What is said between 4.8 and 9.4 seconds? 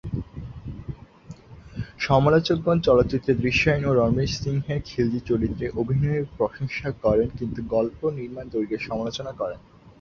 খিলজি চরিত্রে অভিনয়ের প্রশংসা করেন, কিন্তু গল্প, নির্মাণ, দৈর্ঘ্যের সমালোচনা